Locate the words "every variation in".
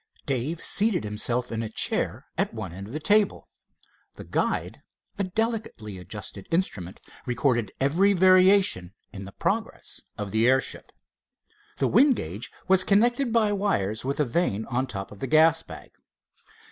7.79-9.25